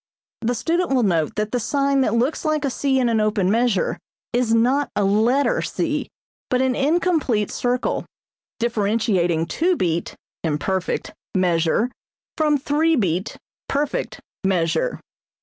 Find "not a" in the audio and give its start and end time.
4.51-5.03